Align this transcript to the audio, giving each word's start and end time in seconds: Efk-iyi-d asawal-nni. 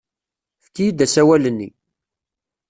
Efk-iyi-d 0.59 1.03
asawal-nni. 1.05 1.69